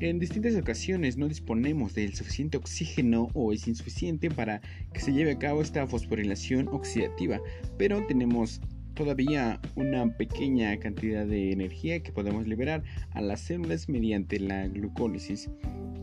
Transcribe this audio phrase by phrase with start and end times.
[0.00, 4.62] En distintas ocasiones no disponemos del suficiente oxígeno o es insuficiente para
[4.94, 7.38] que se lleve a cabo esta fosforilación oxidativa,
[7.76, 8.62] pero tenemos
[8.94, 15.50] todavía una pequeña cantidad de energía que podemos liberar a las células mediante la glucólisis,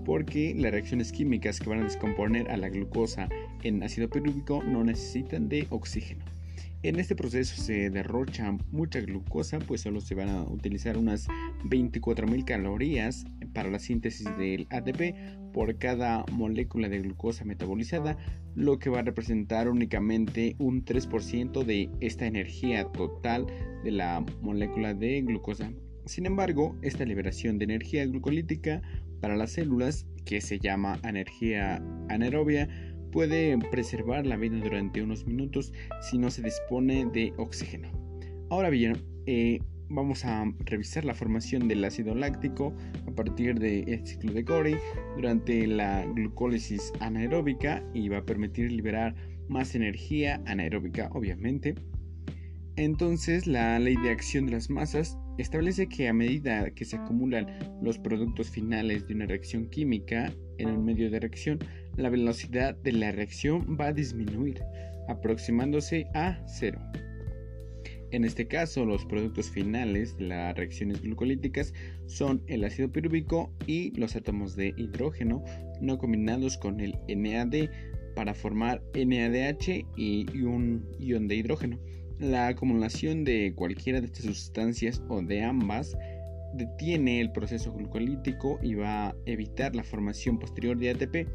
[0.06, 3.28] porque las reacciones químicas que van a descomponer a la glucosa
[3.64, 6.24] en ácido pirúvico no necesitan de oxígeno.
[6.84, 11.28] En este proceso se derrocha mucha glucosa, pues solo se van a utilizar unas
[11.64, 13.26] 24.000 calorías
[13.58, 15.16] para la síntesis del ATP
[15.52, 18.16] por cada molécula de glucosa metabolizada,
[18.54, 23.48] lo que va a representar únicamente un 3% de esta energía total
[23.84, 25.72] de la molécula de glucosa.
[26.06, 28.84] Sin embargo, esta liberación de energía glucolítica
[29.22, 32.70] para las células, que se llama energía anaerobia,
[33.12, 37.90] puede preservar la vida durante unos minutos si no se dispone de oxígeno.
[38.52, 42.74] Ahora bien, eh, vamos a revisar la formación del ácido láctico
[43.08, 44.76] a partir del ciclo de Corey
[45.16, 49.16] durante la glucólisis anaeróbica y va a permitir liberar
[49.48, 51.76] más energía anaeróbica, obviamente.
[52.76, 57.48] Entonces, la ley de acción de las masas establece que a medida que se acumulan
[57.82, 61.60] los productos finales de una reacción química en un medio de reacción,
[61.96, 64.62] la velocidad de la reacción va a disminuir,
[65.08, 66.80] aproximándose a cero.
[68.12, 71.74] En este caso, los productos finales de las reacciones glucolíticas
[72.06, 75.44] son el ácido pirúvico y los átomos de hidrógeno
[75.82, 77.70] no combinados con el NAD
[78.16, 81.80] para formar NADH y un ion de hidrógeno.
[82.20, 85.96] La acumulación de cualquiera de estas sustancias o de ambas
[86.56, 91.28] detiene el proceso glucolítico y va a evitar la formación posterior de ATP.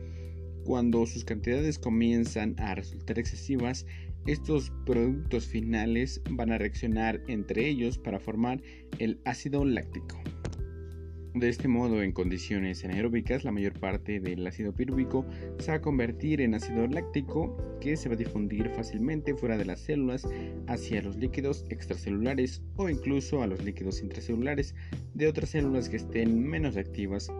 [0.64, 3.86] Cuando sus cantidades comienzan a resultar excesivas,
[4.27, 8.62] estos productos finales van a reaccionar entre ellos para formar
[8.98, 10.23] el ácido láctico.
[11.34, 15.24] De este modo, en condiciones anaeróbicas, la mayor parte del ácido pirúvico
[15.58, 19.64] se va a convertir en ácido láctico que se va a difundir fácilmente fuera de
[19.64, 20.29] las células
[20.67, 24.74] hacia los líquidos extracelulares o incluso a los líquidos intracelulares
[25.14, 27.30] de otras células que estén menos activas.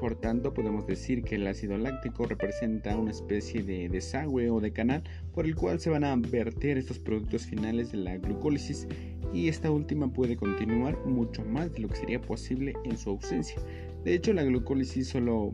[0.00, 4.72] Por tanto, podemos decir que el ácido láctico representa una especie de desagüe o de
[4.72, 5.02] canal
[5.34, 8.88] por el cual se van a verter estos productos finales de la glucólisis
[9.34, 13.60] y esta última puede continuar mucho más de lo que sería posible en su ausencia.
[14.02, 15.52] De hecho, la glucólisis solo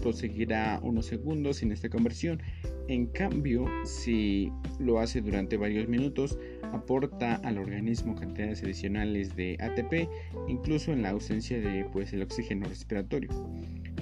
[0.00, 2.40] proseguirá unos segundos sin esta conversión.
[2.88, 6.38] En cambio, si lo hace durante varios minutos,
[6.72, 10.08] aporta al organismo cantidades adicionales de ATP,
[10.48, 13.30] incluso en la ausencia de pues, el oxígeno respiratorio.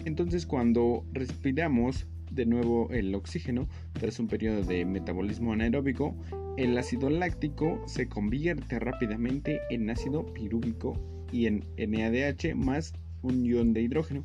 [0.04, 6.16] Entonces, cuando respiramos de nuevo el oxígeno tras un periodo de metabolismo anaeróbico,
[6.56, 11.00] el ácido láctico se convierte rápidamente en ácido pirúvico
[11.31, 14.25] y en NADH más un ion de hidrógeno.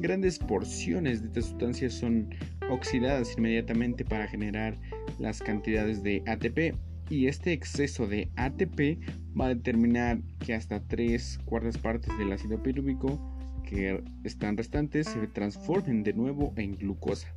[0.00, 2.28] Grandes porciones de estas sustancias son
[2.70, 4.76] oxidadas inmediatamente para generar
[5.18, 6.74] las cantidades de ATP
[7.10, 8.98] y este exceso de ATP
[9.38, 13.20] va a determinar que hasta 3 cuartas partes del ácido pirúvico
[13.64, 17.28] que están restantes se transformen de nuevo en glucosa.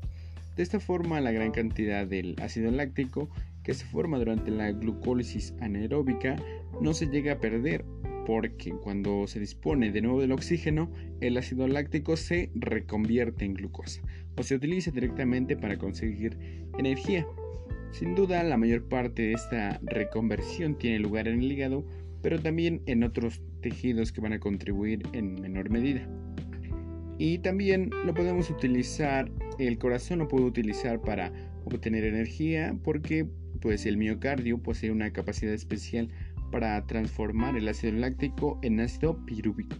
[0.56, 3.30] De esta forma la gran cantidad del ácido láctico
[3.64, 6.38] que se forma durante la glucólisis anaeróbica
[6.82, 7.86] no se llega a perder
[8.26, 14.02] porque cuando se dispone de nuevo del oxígeno, el ácido láctico se reconvierte en glucosa
[14.38, 16.38] o se utiliza directamente para conseguir
[16.78, 17.26] energía.
[17.92, 21.86] Sin duda, la mayor parte de esta reconversión tiene lugar en el hígado,
[22.22, 26.08] pero también en otros tejidos que van a contribuir en menor medida.
[27.18, 31.32] Y también lo podemos utilizar, el corazón lo puede utilizar para
[31.66, 33.26] obtener energía porque
[33.60, 36.10] pues el miocardio posee una capacidad especial
[36.52, 39.76] para transformar el ácido láctico en ácido pirúvico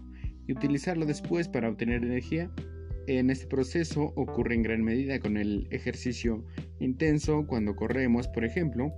[0.48, 2.50] y utilizarlo después para obtener energía.
[3.08, 6.44] En este proceso ocurre en gran medida con el ejercicio
[6.82, 8.94] intenso cuando corremos, por ejemplo,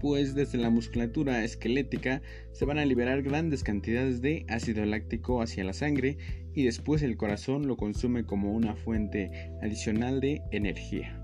[0.00, 5.62] pues desde la musculatura esquelética se van a liberar grandes cantidades de ácido láctico hacia
[5.62, 6.16] la sangre
[6.54, 9.30] y después el corazón lo consume como una fuente
[9.60, 11.22] adicional de energía.